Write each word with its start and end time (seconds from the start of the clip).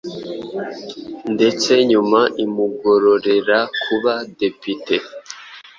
ndetse 1.33 1.71
nyuma 1.89 2.19
imugororera 2.43 3.59
kuba 3.81 4.13
depite 4.39 4.95